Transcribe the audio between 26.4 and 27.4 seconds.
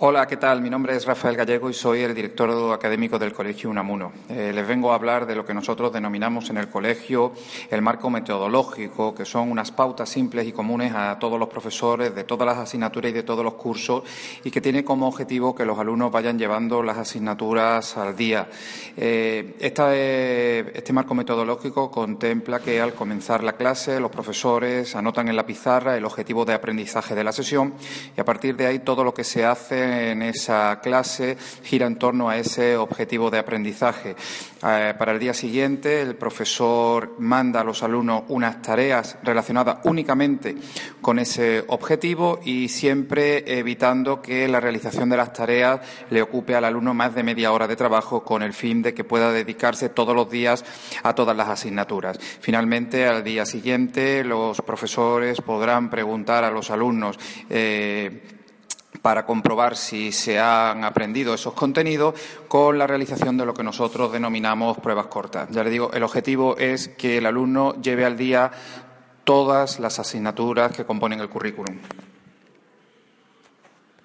de aprendizaje de la